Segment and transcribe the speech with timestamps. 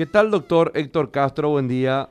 [0.00, 1.50] ¿Qué tal, doctor Héctor Castro?
[1.50, 2.08] Buen día.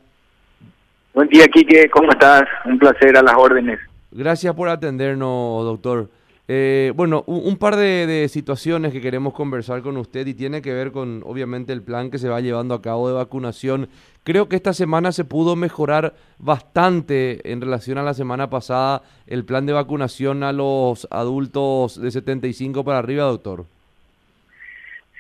[1.12, 1.90] Buen día, Quique.
[1.90, 2.44] ¿Cómo estás?
[2.66, 3.80] Un placer a las órdenes.
[4.12, 6.08] Gracias por atendernos, doctor.
[6.48, 10.92] Eh, bueno, un, par de, situaciones que queremos conversar con usted y tiene que ver
[10.92, 13.90] con, obviamente, el plan que se va llevando a cabo de vacunación.
[14.24, 19.46] Creo que esta semana se pudo mejorar bastante en relación a la semana pasada el
[19.46, 23.66] plan de vacunación a los adultos de 75 para arriba, doctor.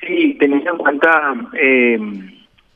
[0.02, 1.98] Sí, teniendo en cuenta eh,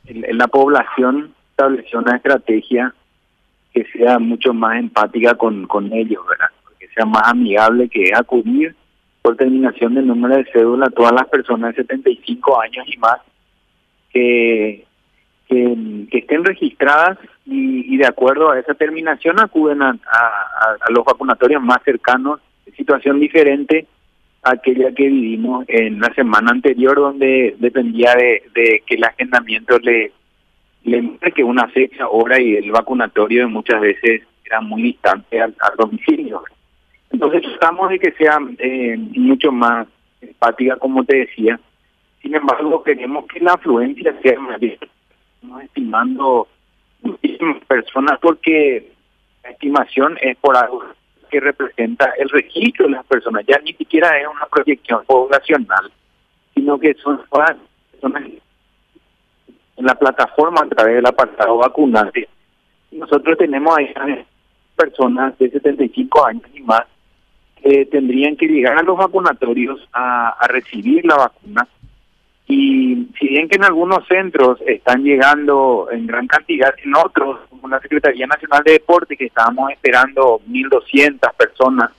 [0.06, 2.94] la población estableció una estrategia
[3.74, 6.50] que sea mucho más empática con, con ellos, ¿verdad?
[6.94, 8.76] sea más amigable que acudir
[9.22, 13.18] por terminación del número de cédula a todas las personas de 75 años y más
[14.12, 14.86] que,
[15.48, 21.82] que, estén registradas y, de acuerdo a esa terminación acuden a, a, los vacunatorios más
[21.84, 22.42] cercanos,
[22.76, 23.88] situación diferente
[24.44, 30.12] aquella que vivimos en la semana anterior donde dependía de, que el agendamiento le,
[30.84, 36.44] le marque una fecha, hora y el vacunatorio muchas veces era muy distante al domicilio.
[37.14, 39.88] Entonces tratamos de que sea eh, mucho más
[40.20, 41.60] empática, como te decía.
[42.22, 44.78] Sin embargo, queremos que la afluencia sea mayor.
[45.36, 46.48] Estamos estimando
[47.02, 48.92] muchísimas personas porque
[49.44, 50.84] la estimación es por algo
[51.34, 53.44] que representa el registro de las personas.
[53.48, 55.92] Ya ni siquiera es una proyección poblacional,
[56.54, 57.18] sino que son
[57.92, 58.24] personas
[59.76, 62.30] en la plataforma a través del apartado vacunante.
[62.92, 63.92] Nosotros tenemos ahí
[64.76, 66.84] personas de 75 años y más
[67.64, 71.68] eh, tendrían que llegar a los vacunatorios a, recibir la vacuna.
[72.48, 77.68] Y si bien que en algunos centros están llegando en gran cantidad, en otros, como
[77.70, 81.92] la Secretaría Nacional de Deporte, que estábamos esperando 1.200 personas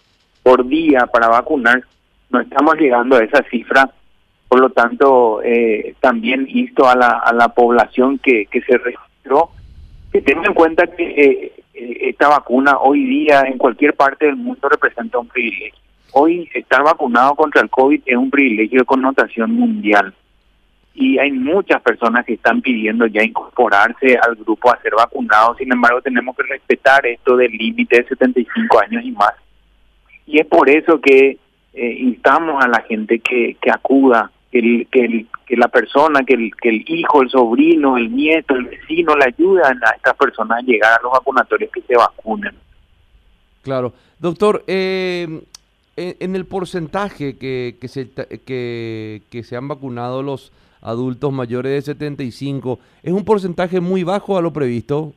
[0.43, 1.83] por día para vacunar,
[2.31, 3.91] no estamos llegando a esa cifra.
[4.49, 9.51] Por lo tanto, eh, también insto a la, a la población que, que se registró
[10.15, 14.37] que tenga en cuenta que eh, eh, esta vacuna hoy día en cualquier parte del
[14.37, 15.81] mundo representa un privilegio.
[16.13, 20.15] Hoy estar vacunado contra el COVID es un privilegio de connotación mundial.
[20.95, 25.57] Y hay muchas personas que están pidiendo ya incorporarse al grupo a ser vacunados.
[25.59, 29.35] Sin embargo, tenemos que respetar esto del límite de 75 años y más.
[30.27, 31.39] Y es por eso que
[31.73, 36.21] eh, instamos a la gente que, que acuda, que, el, que, el, que la persona,
[36.25, 40.15] que el, que el hijo, el sobrino, el nieto, el vecino le ayudan a estas
[40.15, 42.55] personas a llegar a los vacunatorios que se vacunen.
[43.63, 43.93] Claro.
[44.19, 45.43] Doctor, eh,
[45.97, 48.11] en el porcentaje que, que, se,
[48.45, 54.37] que, que se han vacunado los adultos mayores de 75, ¿es un porcentaje muy bajo
[54.37, 55.13] a lo previsto?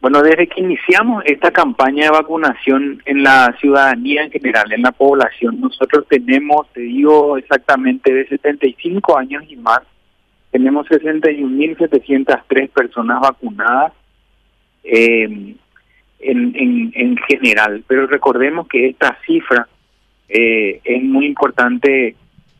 [0.00, 4.92] Bueno, desde que iniciamos esta campaña de vacunación en la ciudadanía en general, en la
[4.92, 9.80] población, nosotros tenemos, te digo exactamente, de 75 años y más,
[10.52, 13.92] tenemos 61.703 personas vacunadas
[14.84, 15.56] eh,
[16.20, 17.84] en, en, en general.
[17.86, 19.68] Pero recordemos que esta cifra
[20.28, 22.16] eh, es muy importante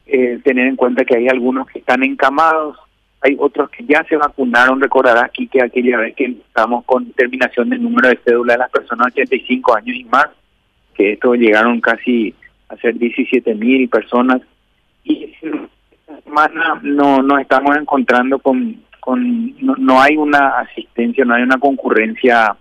[0.06, 2.78] eh, tener en cuenta que hay algunos que están encamados,
[3.21, 7.71] hay otros que ya se vacunaron, recordarás aquí que aquella vez que estamos con terminación
[7.71, 10.28] del número de cédula de las personas de 85 años y más,
[10.95, 12.34] que esto llegaron casi
[12.69, 14.43] a ser 17 mil personas,
[15.03, 15.33] y
[16.27, 16.50] más
[16.83, 22.56] no nos estamos encontrando con, con no, hay una asistencia, no hay una concurrencia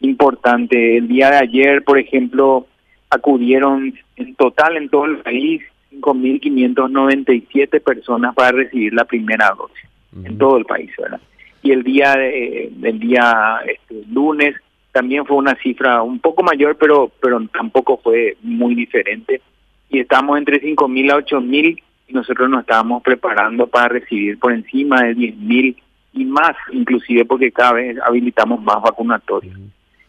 [0.00, 0.96] importante.
[0.96, 2.66] El día de ayer, por ejemplo,
[3.10, 9.88] acudieron en total en todo el país 5.597 personas para recibir la primera dosis
[10.24, 11.20] en todo el país, ¿verdad?
[11.62, 14.54] Y el día de, del día este, lunes
[14.92, 19.42] también fue una cifra un poco mayor, pero pero tampoco fue muy diferente.
[19.90, 25.02] Y estamos entre 5.000 a 8.000 y nosotros nos estábamos preparando para recibir por encima
[25.02, 25.76] de 10.000
[26.14, 29.58] y más, inclusive porque cada vez habilitamos más vacunatorios.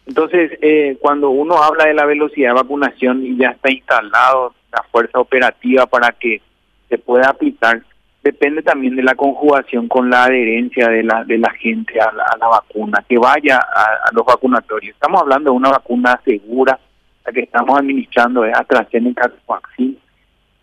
[0.09, 4.81] Entonces, eh, cuando uno habla de la velocidad de vacunación y ya está instalado la
[4.91, 6.41] fuerza operativa para que
[6.89, 7.83] se pueda aplicar,
[8.23, 12.47] depende también de la conjugación con la adherencia de la de la gente a la,
[12.47, 14.95] vacuna, que vaya a, los vacunatorios.
[14.95, 16.79] Estamos hablando de una vacuna segura,
[17.23, 19.95] la que estamos administrando es AstraZeneca Vaccine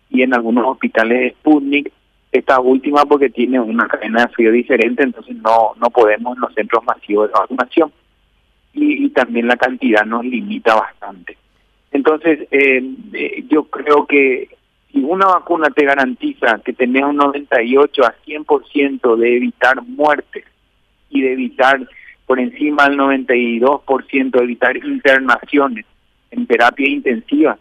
[0.09, 1.89] y en algunos hospitales Sputnik,
[2.33, 6.53] esta última porque tiene una cadena de frío diferente, entonces no no podemos en los
[6.53, 7.93] centros masivos de vacunación.
[8.77, 11.35] Y, y también la cantidad nos limita bastante.
[11.91, 12.83] Entonces, eh,
[13.13, 14.49] eh, yo creo que
[14.91, 20.45] si una vacuna te garantiza que tenés un 98 a 100% de evitar muertes
[21.09, 21.87] y de evitar
[22.25, 25.85] por encima del 92% de evitar internaciones
[26.29, 27.57] en terapia intensiva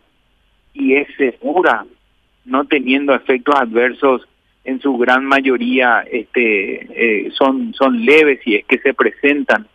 [0.74, 1.86] y es segura,
[2.44, 4.28] no teniendo efectos adversos
[4.64, 9.66] en su gran mayoría este, eh, son, son leves y es que se presentan.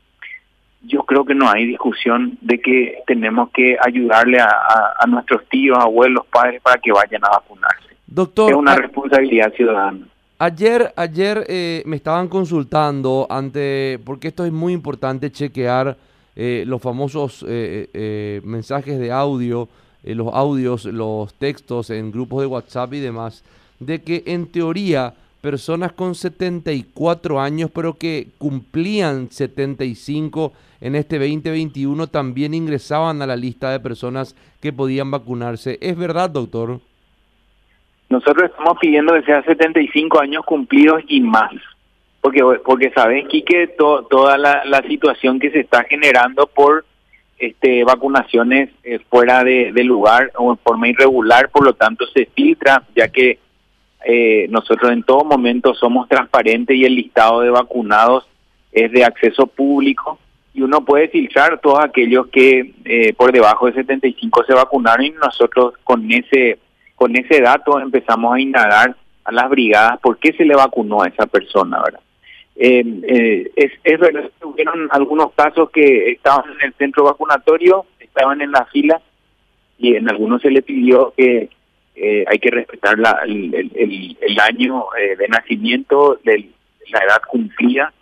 [0.83, 4.49] Yo creo que no hay discusión de que tenemos que ayudarle a,
[4.99, 7.95] a, nuestros tíos, abuelos, padres para que vayan a vacunarse.
[8.07, 10.07] Doctor, es una responsabilidad ciudadana.
[10.39, 15.95] Ayer, ayer eh, me estaban consultando ante, porque esto es muy importante chequear
[16.35, 17.45] eh, los famosos
[18.43, 19.69] mensajes de audio,
[20.03, 23.43] los audios, los textos en grupos de WhatsApp y demás
[23.81, 32.07] de que en teoría personas con 74 años, pero que cumplían 75 en este 2021,
[32.07, 35.77] también ingresaban a la lista de personas que podían vacunarse.
[35.81, 36.79] ¿Es verdad, doctor?
[38.09, 41.51] Nosotros estamos pidiendo que sea 75 años cumplidos y más.
[42.19, 46.85] Porque, porque sabes, Quique, toda la, situación que se está generando por
[47.39, 52.83] este, vacunaciones eh, fuera de lugar o en forma irregular, por lo tanto se filtra,
[52.95, 53.39] ya que
[54.05, 58.27] eh, nosotros en todo momento somos transparentes y el listado de vacunados
[58.71, 60.17] es de acceso público
[60.53, 65.11] y uno puede filtrar todos aquellos que eh, por debajo de 75 se vacunaron y
[65.11, 66.59] nosotros con ese
[66.95, 71.07] con ese dato empezamos a indagar a las brigadas por qué se le vacunó a
[71.07, 72.01] esa persona, ¿verdad?
[72.55, 78.51] Eh, es, es verdad, tuvieron algunos casos que estaban en el centro vacunatorio, estaban en
[78.51, 79.01] la fila
[79.79, 81.49] y en algunos se le pidió que
[81.95, 83.71] eh, hay que respetar la, el,
[84.19, 86.49] el, año eh, de nacimiento, de
[86.91, 87.93] la edad cumplida,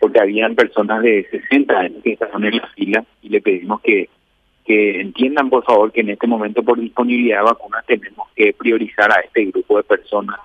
[0.00, 4.08] porque habían personas de 60 años que estaban en la fila y le pedimos que,
[4.64, 9.10] que entiendan, por favor, que en este momento por disponibilidad de vacunas tenemos que priorizar
[9.12, 10.40] a este grupo de personas.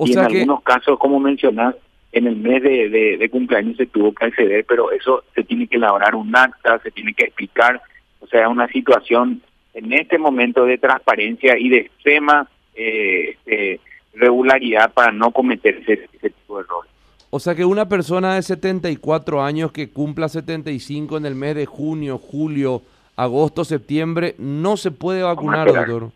[0.00, 1.76] y en algunos casos, como mencionas,
[2.12, 5.76] en el mes de, de, cumpleaños se tuvo que acceder, pero eso se tiene que
[5.76, 7.80] elaborar un acta, se tiene que explicar,
[8.18, 9.40] o sea, una situación
[9.74, 13.80] en este momento de transparencia y de extrema eh, eh,
[14.14, 16.90] regularidad para no cometer ese, tipo de errores.
[17.30, 21.66] O sea que una persona de 74 años que cumpla 75 en el mes de
[21.66, 22.82] junio, julio,
[23.14, 26.10] agosto, septiembre, no se puede vacunar, doctor.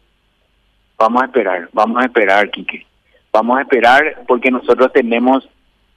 [0.98, 2.84] Vamos a esperar, vamos a esperar, Quique.
[3.32, 5.48] Vamos a esperar porque nosotros tenemos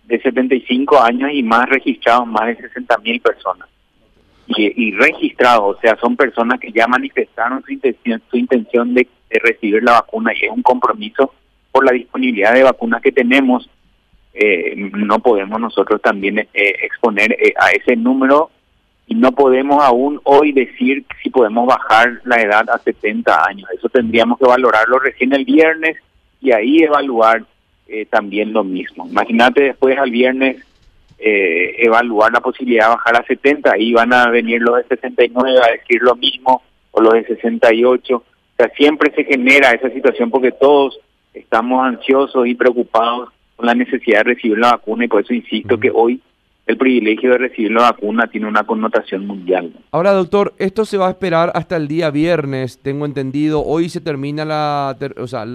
[0.06, 3.68] de 75 años y más registrados más de 60 mil personas
[4.48, 9.84] y, registrados, o sea, son personas que ya manifestaron su intención, su intención de, recibir
[9.84, 11.34] la vacuna y es un compromiso
[11.70, 13.70] por la disponibilidad de vacunas que tenemos.
[14.34, 18.50] Eh, no podemos nosotros también eh, exponer eh, a ese número
[19.06, 23.70] y no podemos aún hoy decir si podemos bajar la edad a 70 años.
[23.76, 25.98] Eso tendríamos que valorarlo recién el viernes
[26.40, 27.44] y ahí evaluar
[28.10, 29.08] también lo mismo.
[29.08, 30.58] Imagínate después al viernes
[31.20, 35.60] eh, evaluar la posibilidad de bajar a 70 y van a venir los de 69
[35.64, 36.62] a decir lo mismo
[36.92, 38.16] o los de 68.
[38.16, 38.24] O
[38.56, 41.00] sea, siempre se genera esa situación porque todos
[41.34, 45.80] estamos ansiosos y preocupados con la necesidad de recibir la vacuna y por eso insisto
[45.80, 46.22] que hoy
[46.68, 49.74] el privilegio de recibir la vacuna tiene una connotación mundial.
[49.92, 53.64] Ahora, doctor, esto se va a esperar hasta el día viernes, tengo entendido.
[53.64, 55.46] Hoy se termina la, o sea,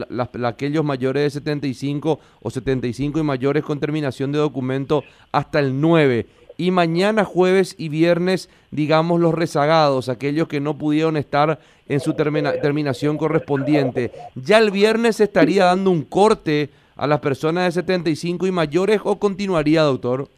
[0.44, 6.26] aquellos mayores de 75 o 75 y mayores con terminación de documento hasta el 9.
[6.56, 12.14] Y mañana, jueves y viernes, digamos los rezagados, aquellos que no pudieron estar en su
[12.14, 14.12] terminación correspondiente.
[14.34, 19.00] Ya el viernes se estaría dando un corte a las personas de 75 y mayores
[19.04, 20.28] o continuaría, doctor?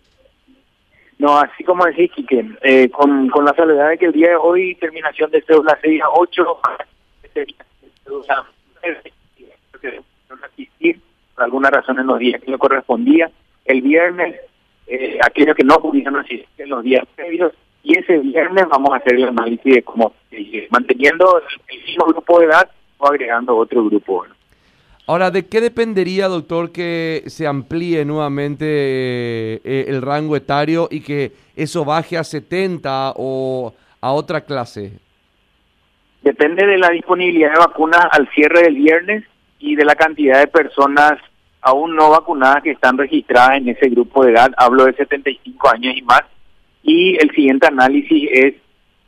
[1.18, 4.36] No, así como decís, Quique, eh, con, con la salvedad de que el día de
[4.36, 6.60] hoy, terminación de cédula 6 a 8,
[11.34, 13.30] por alguna razón en los días que no correspondía.
[13.64, 14.40] El viernes,
[14.86, 18.96] eh, aquellos que no pudieron asistir en los días previos, y ese viernes vamos a
[18.96, 20.12] hacer el análisis de cómo,
[20.70, 24.26] manteniendo el mismo grupo de edad o agregando otro grupo.
[25.06, 31.32] Ahora, ¿de qué dependería, doctor, que se amplíe nuevamente eh, el rango etario y que
[31.54, 34.92] eso baje a 70 o a otra clase?
[36.22, 39.24] Depende de la disponibilidad de vacunas al cierre del viernes
[39.58, 41.20] y de la cantidad de personas
[41.60, 44.52] aún no vacunadas que están registradas en ese grupo de edad.
[44.56, 46.22] Hablo de 75 años y más.
[46.82, 48.54] Y el siguiente análisis es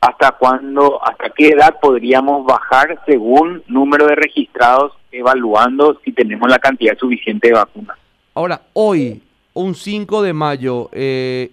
[0.01, 6.59] hasta cuándo, hasta qué edad podríamos bajar según número de registrados evaluando si tenemos la
[6.59, 7.97] cantidad suficiente de vacunas.
[8.33, 9.21] Ahora, hoy,
[9.53, 11.51] un 5 de mayo, eh,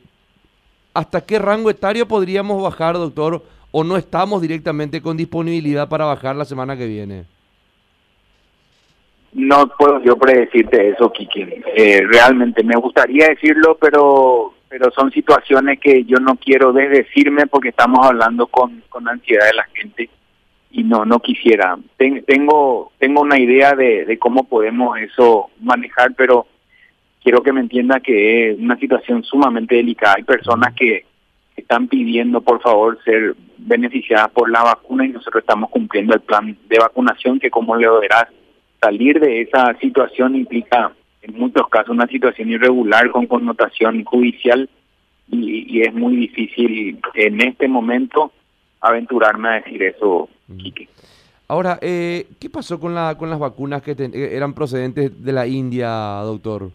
[0.93, 3.43] ¿hasta qué rango etario podríamos bajar, doctor?
[3.71, 7.25] ¿O no estamos directamente con disponibilidad para bajar la semana que viene?
[9.33, 11.43] No puedo yo predecirte eso, Kiki.
[11.75, 17.69] Eh, realmente me gustaría decirlo, pero pero son situaciones que yo no quiero desdecirme porque
[17.69, 20.11] estamos hablando con, con ansiedad de la gente
[20.73, 21.78] y no no quisiera.
[21.97, 26.49] tengo tengo una idea de, cómo podemos eso manejar, pero
[27.23, 30.16] quiero que me entienda que es una situación sumamente delicada.
[30.16, 31.04] Hay personas que
[31.57, 36.59] están pidiendo, por favor, ser beneficiadas por la vacuna y nosotros estamos cumpliendo el plan
[36.69, 38.26] de vacunación que, como le verás,
[38.81, 40.90] salir de esa situación implica
[41.25, 44.69] en muchos casos una situación irregular con connotación judicial
[45.31, 48.33] y, es muy difícil en este momento
[48.81, 50.28] aventurarme a decir eso,
[50.59, 50.88] Quique.
[51.49, 55.47] Ahora, eh, ¿qué pasó con, la, con las vacunas que eh, eran procedentes de la
[55.47, 55.88] India,
[56.23, 56.71] doctor?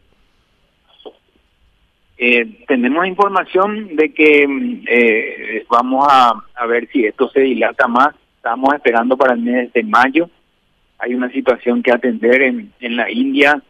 [2.17, 4.45] Eh, tenemos información de que
[4.87, 8.13] eh, vamos a, a, ver si esto se dilata más.
[8.35, 10.29] Estamos esperando para el mes de mayo.
[10.97, 13.61] Hay una situación que atender en, en la India,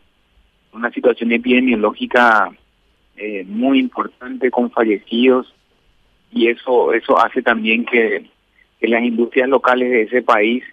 [0.73, 2.51] una situación epidemiológica
[3.17, 5.53] eh, muy importante con fallecidos
[6.31, 8.25] y eso eso hace también que,
[8.79, 10.63] que las industrias locales de ese país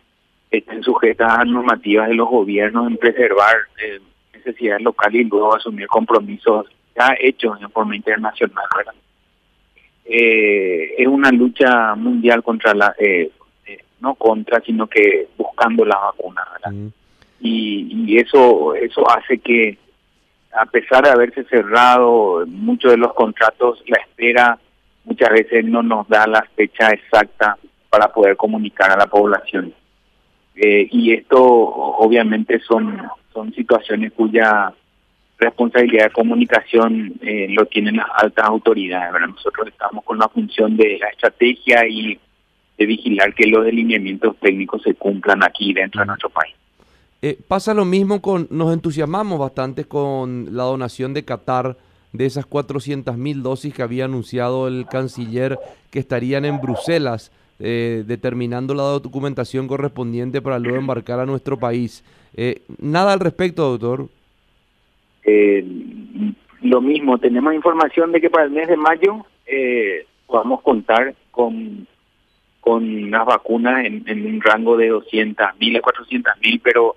[0.51, 4.01] estén sujetas a normativas de los gobiernos en preservar eh,
[4.35, 8.65] necesidades locales y luego asumir compromisos ya hechos en forma internacional.
[10.05, 13.31] Eh, es una lucha mundial contra la, eh,
[13.67, 16.43] eh, no contra, sino que buscando la vacuna.
[16.71, 16.87] Mm.
[17.41, 19.77] Y, y eso, eso hace que,
[20.57, 24.59] a pesar de haberse cerrado muchos de los contratos, la espera
[25.05, 27.57] muchas veces no nos da la fecha exacta
[27.91, 29.73] para poder comunicar a la población.
[30.55, 32.99] y esto obviamente son,
[33.33, 34.73] son situaciones cuya
[35.39, 39.13] responsabilidad de comunicación eh, lo tienen las altas autoridades.
[39.29, 42.19] Nosotros estamos con la función de la estrategia y
[42.79, 46.55] de vigilar que los delineamientos técnicos se cumplan aquí dentro de nuestro país.
[47.29, 51.77] Eh, pasa lo mismo con, nos entusiasmamos bastante con la donación de Qatar
[52.13, 55.59] de esas 400 mil dosis que había anunciado el canciller
[55.91, 62.05] que estarían en Bruselas, eh, determinando la documentación correspondiente para luego embarcar a nuestro país.
[62.79, 64.09] nada al respecto, doctor.
[65.25, 65.65] Eh,
[66.63, 71.89] lo mismo, tenemos información de que para el mes de mayo eh, podamos contar con
[72.67, 76.97] con unas vacunas en, un rango de 200 mil a 400 mil, pero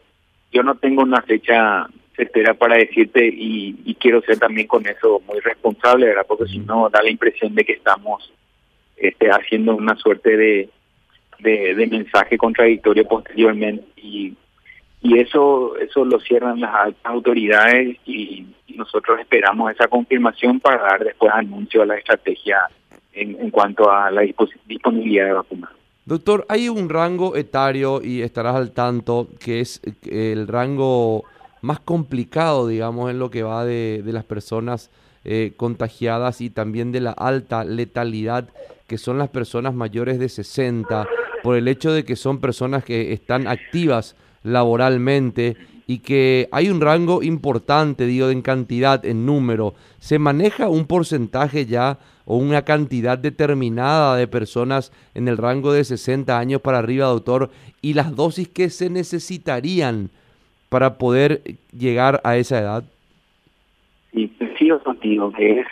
[0.51, 5.39] yo no tengo una fecha certera para decirte y, quiero ser también con eso muy
[5.41, 6.25] responsable, ¿verdad?
[6.25, 8.31] Porque si no da la impresión de que estamos
[8.95, 10.69] este, haciendo una suerte de,
[11.39, 14.33] de, de mensaje contradictorio posteriormente y
[15.01, 21.03] y eso eso lo cierran las altas autoridades y, nosotros esperamos esa confirmación para dar
[21.03, 22.61] después anuncio a la estrategia
[23.11, 25.71] en, en cuanto a la disponibilidad de vacunas.
[26.09, 31.23] Doctor, hay un rango etario y estarás al tanto que es el rango
[31.61, 34.89] más complicado, digamos, en lo que va de, de las personas
[35.23, 38.49] eh, contagiadas y también de la alta letalidad,
[38.87, 41.07] que son las personas mayores de 60,
[41.43, 45.57] por el hecho de que son personas que están activas laboralmente
[45.89, 49.73] y que hay un rango importante, digo, en cantidad, en número.
[49.97, 55.83] ¿Se maneja un porcentaje ya o una cantidad determinada de personas en el rango de
[55.83, 57.49] 60 años para arriba, doctor,
[57.81, 60.11] y las dosis que se necesitarían
[60.69, 61.41] para poder
[61.75, 62.83] llegar a esa edad?
[64.13, 65.67] Sí, sí, contigo, que es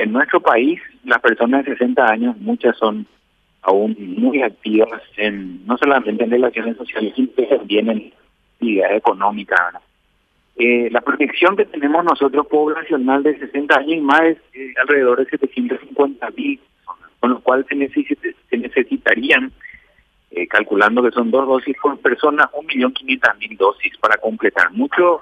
[0.00, 3.06] en nuestro país las personas de 60 años, muchas son
[3.62, 8.12] aún muy activas en no solamente en relaciones sociales, sino también en
[8.62, 9.80] actividad económica.
[10.56, 15.18] Eh, la proyección que tenemos nosotros poblacional de 60 años y más es eh, alrededor
[15.18, 16.60] de 750 mil,
[17.20, 17.76] con lo cual se,
[18.50, 19.52] se necesitarían,
[20.30, 24.70] eh, calculando que son dos dosis por persona, un millón quinientas mil dosis para completar.
[24.72, 25.20] Mucho,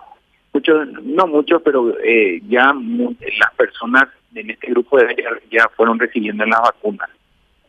[0.53, 4.05] mucho, no mucho, pero eh, ya las personas
[4.35, 5.17] en este grupo de
[5.51, 7.09] ya fueron recibiendo las vacunas.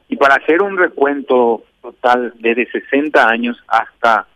[0.10, 4.28] Y para hacer un recuento total desde 60 años hasta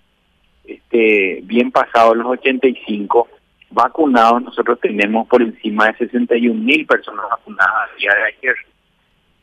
[0.68, 3.28] este bien pasados los 85
[3.70, 8.56] vacunados, nosotros tenemos por encima de 61 mil personas vacunadas a día de ayer.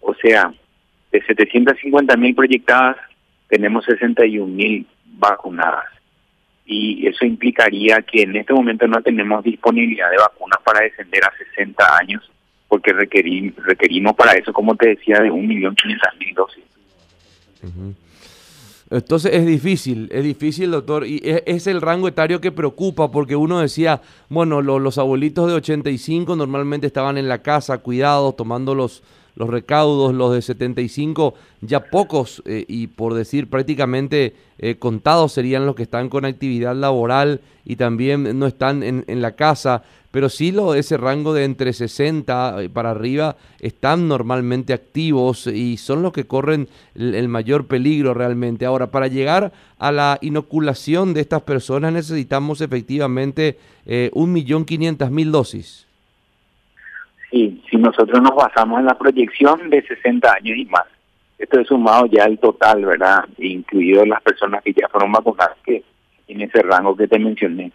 [0.01, 0.53] O sea,
[1.11, 2.97] de 750 mil proyectadas,
[3.49, 5.85] tenemos 61 mil vacunadas.
[6.65, 11.33] Y eso implicaría que en este momento no tenemos disponibilidad de vacunas para descender a
[11.37, 12.33] 60 años
[12.73, 16.65] porque requerimos para eso, como te decía, de un millón mil dosis.
[18.93, 23.61] Entonces es difícil, es difícil, doctor, y es, el rango etario que preocupa, porque uno
[23.61, 29.03] decía, bueno, los abuelitos de 85 normalmente estaban en la casa, cuidados, tomando los,
[29.35, 31.33] los recaudos, los de 75,
[31.63, 36.77] ya pocos, eh, y por decir prácticamente eh, contados serían los que están con actividad
[36.77, 41.45] laboral y también no están en, en la casa pero sí lo, ese rango de
[41.45, 48.13] entre 60 para arriba están normalmente activos y son los que corren el, mayor peligro
[48.15, 48.67] realmente.
[48.67, 55.11] Ahora, para llegar a la inoculación de estas personas necesitamos efectivamente eh, un millón quinientas
[55.11, 55.89] mil dosis.
[57.31, 60.85] Sí, si nosotros nos basamos en la proyección de 60 años y más,
[61.39, 63.25] esto es sumado ya el total, ¿verdad?
[63.39, 65.83] Incluido las personas que ya fueron vacunadas, que
[66.29, 67.73] en ese rango que te mencioné,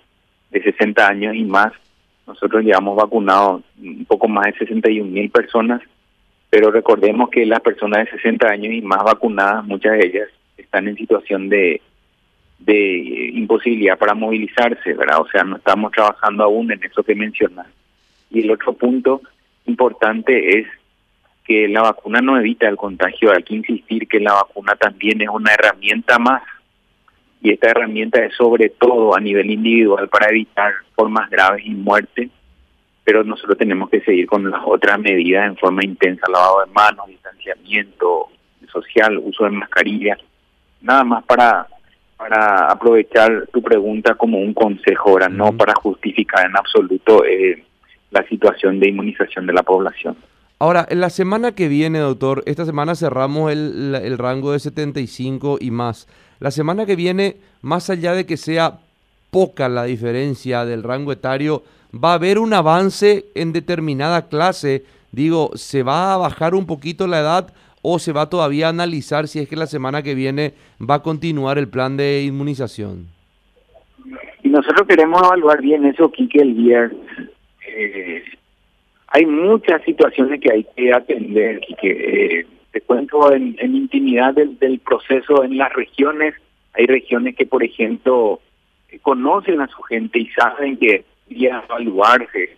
[0.51, 1.73] de 60 años y más,
[2.27, 5.81] nosotros llevamos vacunados un poco más de 61 mil personas,
[6.49, 10.87] pero recordemos que las personas de 60 años y más vacunadas, muchas de ellas están
[10.87, 11.81] en situación de
[12.59, 15.21] de imposibilidad para movilizarse, ¿verdad?
[15.21, 17.67] O sea, no estamos trabajando aún en eso que mencionas.
[18.29, 19.21] Y el otro punto
[19.65, 20.67] importante es
[21.45, 25.29] que la vacuna no evita el contagio, hay que insistir que la vacuna también es
[25.29, 26.41] una herramienta más
[27.41, 32.29] y esta herramienta es sobre todo a nivel individual para evitar formas graves y muerte,
[33.03, 37.07] pero nosotros tenemos que seguir con las otras medidas en forma intensa, lavado de manos,
[37.07, 38.27] distanciamiento
[38.71, 40.17] social, uso de mascarilla,
[40.81, 41.67] nada más para
[42.17, 47.63] para aprovechar tu pregunta como un consejo, ahora no para justificar en absoluto eh,
[48.09, 50.17] la situación de inmunización de la población.
[50.59, 55.59] Ahora, en la semana que viene, doctor, esta semana cerramos el, el rango de 75
[55.61, 56.07] y más.
[56.39, 58.79] La semana que viene, más allá de que sea
[59.31, 61.63] poca la diferencia del rango etario,
[61.93, 64.83] va a haber un avance en determinada clase.
[65.11, 69.27] Digo, ¿se va a bajar un poquito la edad o se va todavía a analizar
[69.27, 73.07] si es que la semana que viene va a continuar el plan de inmunización?
[74.43, 76.91] Y nosotros queremos evaluar bien eso, Kike, el.
[77.67, 78.23] Eh,
[79.07, 82.39] hay muchas situaciones que hay que atender, Kike.
[82.39, 86.35] Eh, te cuento en, intimidad del, proceso en las regiones.
[86.73, 88.39] Hay regiones que, por ejemplo,
[89.01, 91.03] conocen a su gente y saben que
[91.51, 92.51] a evaluarse.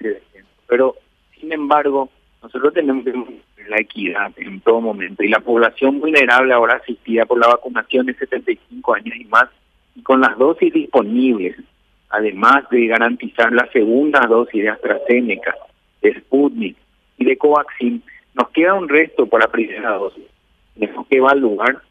[0.68, 0.96] Pero,
[1.40, 2.10] sin embargo,
[2.44, 3.14] nosotros tenemos que
[3.70, 5.24] la equidad en todo momento.
[5.24, 9.46] Y la población vulnerable ahora asistida por la vacunación de 75 años y más,
[9.96, 11.56] y con las dosis disponibles,
[12.10, 15.56] además de garantizar la segunda dosis de AstraZeneca,
[16.02, 16.76] de Sputnik
[17.18, 18.04] y de Covaxin,
[18.40, 20.24] nos queda un resto para primera dosis.
[20.76, 21.82] Tenemos que evaluar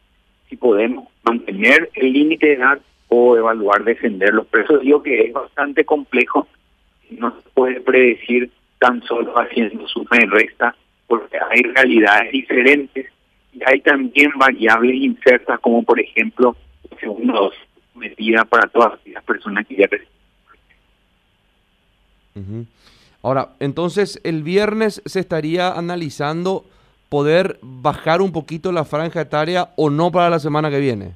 [0.49, 4.45] si podemos mantener el límite de edad o evaluar descenderlo.
[4.45, 6.47] Pero eso digo que es bastante complejo.
[7.11, 10.75] No se puede predecir tan solo haciendo suma y resta
[11.07, 13.07] porque hay realidades diferentes
[13.53, 16.55] y hay también variables insertas, como por ejemplo,
[16.99, 17.59] segunda dosis
[17.95, 19.87] metida para todas las personas que ya
[23.21, 26.63] Ahora, entonces el viernes se estaría analizando
[27.09, 31.13] poder bajar un poquito la franja etaria o no para la semana que viene.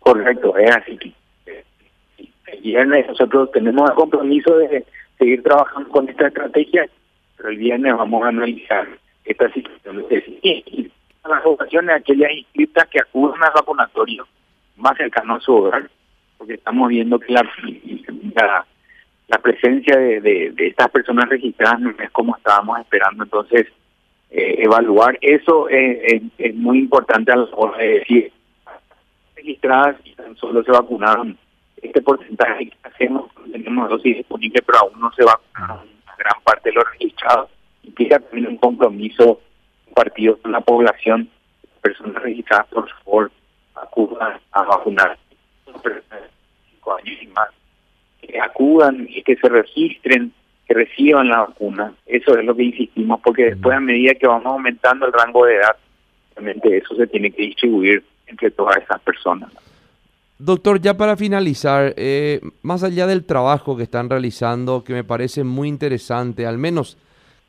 [0.00, 1.14] Correcto, es así.
[2.46, 4.84] El viernes nosotros tenemos el compromiso de
[5.18, 6.88] seguir trabajando con esta estrategia,
[7.36, 8.88] pero el viernes vamos a analizar
[9.24, 10.06] esta situación.
[10.42, 10.90] Y
[11.28, 14.26] las ocasiones aquellas inscritas que acudan al vacunatorio
[14.76, 15.90] más cercano a su hogar,
[16.38, 17.42] porque estamos viendo que la,
[18.34, 18.66] la,
[19.36, 23.24] presencia de, de, estas personas registradas no es como estábamos esperando.
[23.24, 23.66] Entonces,
[24.30, 26.22] eh, evaluar eso es,
[26.54, 28.32] muy importante a la hora de decir
[29.36, 31.36] registradas y tan solo se vacunaron
[31.82, 35.86] este porcentaje que hacemos, tenemos dosis disponibles, pero aún no se vacunaron
[36.16, 37.50] gran parte de los registrados
[37.88, 39.40] implica también un compromiso
[39.86, 41.28] compartido con la población,
[41.80, 43.30] personas registradas, por favor,
[43.74, 45.18] acudan a vacunar,
[45.64, 47.48] cinco años y más,
[48.20, 50.32] que acudan y que se registren,
[50.66, 51.92] que reciban la vacuna.
[52.06, 55.56] Eso es lo que insistimos, porque después a medida que vamos aumentando el rango de
[55.56, 55.76] edad,
[56.34, 59.50] realmente eso se tiene que distribuir entre todas esas personas.
[60.38, 65.42] Doctor, ya para finalizar, eh, más allá del trabajo que están realizando, que me parece
[65.42, 66.96] muy interesante, al menos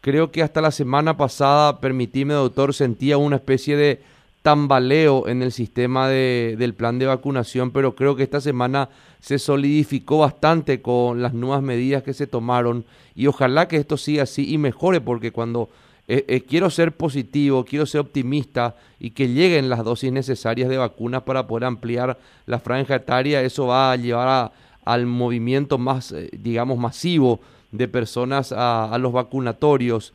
[0.02, 4.02] Creo que hasta la semana pasada, permitime doctor, sentía una especie de
[4.42, 9.38] tambaleo en el sistema de, del plan de vacunación, pero creo que esta semana se
[9.38, 14.52] solidificó bastante con las nuevas medidas que se tomaron y ojalá que esto siga así
[14.54, 15.70] y mejore, porque cuando
[16.12, 20.78] eh, eh, quiero ser positivo, quiero ser optimista y que lleguen las dosis necesarias de
[20.78, 24.52] vacunas para poder ampliar la franja etaria, eso va a llevar
[24.86, 30.14] al movimiento más, eh, digamos, masivo de personas a, los vacunatorios.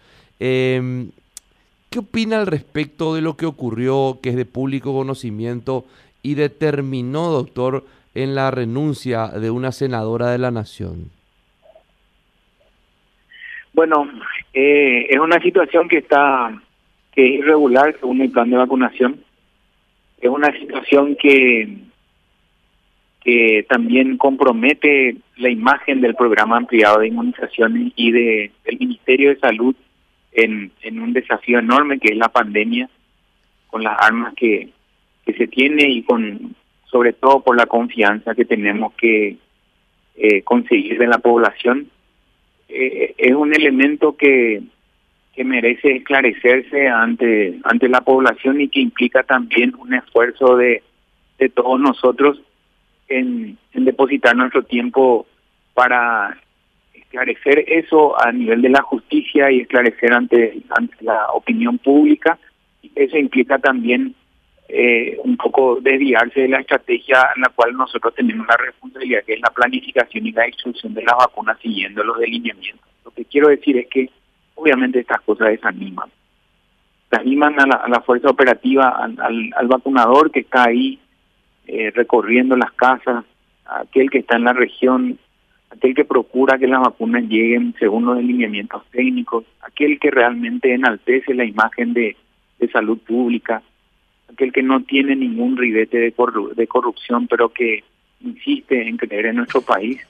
[1.94, 5.84] ¿Qué opina al respecto de lo que ocurrió, que es de público conocimiento
[6.24, 7.84] y determinó, doctor,
[8.16, 11.12] en la renuncia de una senadora de la Nación?
[13.74, 14.10] Bueno,
[14.52, 16.60] eh, es una situación que está
[17.12, 19.20] que es irregular según el plan de vacunación.
[20.20, 21.76] Es una situación que
[23.20, 29.38] que también compromete la imagen del programa ampliado de inmunizaciones y de, del Ministerio de
[29.38, 29.76] Salud
[30.34, 32.88] en, en un desafío enorme que es la pandemia,
[33.68, 34.68] con las armas que,
[35.24, 36.54] que se tiene y con
[36.86, 39.36] sobre todo por la confianza que tenemos que
[40.16, 41.88] eh, conseguir de la población.
[42.68, 44.62] Eh, es un elemento que,
[45.34, 50.84] que merece esclarecerse ante, ante la población y que implica también un esfuerzo de,
[51.38, 52.40] de todos nosotros
[53.08, 55.26] en, en depositar nuestro tiempo
[55.74, 56.38] para
[57.14, 60.62] esclarecer eso a nivel de la justicia y esclarecer ante,
[61.00, 62.38] la opinión pública.
[62.94, 64.14] Eso implica también
[64.68, 69.34] eh, un poco desviarse de la estrategia en la cual nosotros tenemos la responsabilidad, que
[69.34, 72.88] es la planificación y la distribución de las vacunas siguiendo los delineamientos.
[73.04, 74.10] Lo que quiero decir es que
[74.56, 76.10] obviamente estas cosas desaniman.
[77.10, 80.98] Desaniman a la, a fuerza operativa, al, vacunador que está ahí
[81.66, 83.24] eh, recorriendo las casas,
[83.66, 85.18] aquel que está en la región
[85.74, 91.34] aquel que procura que las vacunas lleguen según los lineamientos técnicos, aquel que realmente enaltece
[91.34, 92.16] la imagen de,
[92.58, 93.62] de salud pública,
[94.32, 96.14] aquel que no tiene ningún ribete de,
[96.54, 97.82] de corrupción, pero que
[98.20, 100.00] insiste en creer en nuestro país.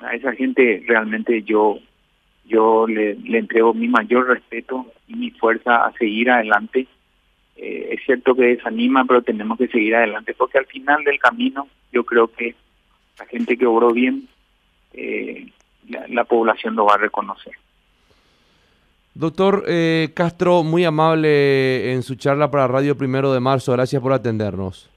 [0.00, 1.78] A esa gente realmente yo
[2.44, 6.88] yo le, le entrego mi mayor respeto y mi fuerza a seguir adelante.
[7.56, 11.68] Eh, es cierto que desanima, pero tenemos que seguir adelante, porque al final del camino
[11.92, 12.56] yo creo que
[13.18, 14.26] la gente que obró bien
[14.92, 15.48] eh,
[16.08, 17.52] la, población lo va a reconocer.
[19.14, 23.72] Doctor eh, Castro, muy amable en su charla para Radio Primero de Marzo.
[23.72, 24.88] Gracias por atendernos.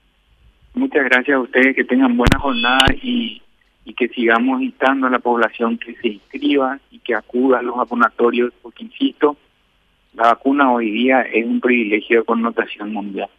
[0.73, 3.41] Muchas gracias a ustedes, que tengan buena jornada y,
[3.85, 7.75] y que sigamos instando a la población que se inscriba y que acuda a los
[7.75, 9.37] vacunatorios, porque insisto,
[10.13, 13.29] la vacuna hoy día es un privilegio de connotación mundial.